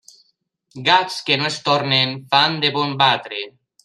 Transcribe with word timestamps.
Gats 0.87 1.17
que 1.27 1.37
no 1.41 1.45
es 1.49 1.57
tornen, 1.67 2.15
fan 2.31 2.57
de 2.65 2.73
bon 2.79 2.97
batre. 3.03 3.43